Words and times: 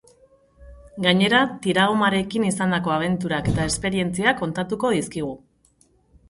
Gainera, 1.05 1.41
tiragomarekin 1.65 2.47
izandako 2.47 2.95
abenturak 2.95 3.51
eta 3.53 3.69
esperientziak 3.73 4.41
kontatuko 4.45 4.93
dizkigu. 4.97 5.31